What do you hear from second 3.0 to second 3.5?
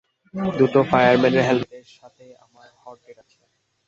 Date আছে।